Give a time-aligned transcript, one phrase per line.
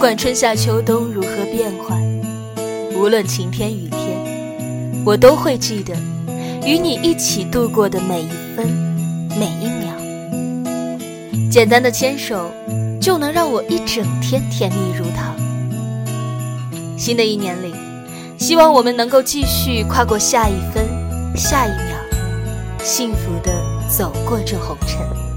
[0.00, 2.00] 不管春夏秋冬如何变换
[2.94, 5.94] 无论晴天雨天我都会记得
[6.66, 8.66] 与你一起度过的每一分
[9.38, 11.50] 每一秒。
[11.50, 12.50] 简单的牵手
[12.98, 15.36] 就能让我一整天甜蜜如糖
[16.96, 17.70] 新的一年里
[18.38, 20.82] 希望我们能够继续跨过下一分
[21.36, 21.98] 下一秒
[22.82, 23.52] 幸福的
[23.86, 25.29] 走过这红尘。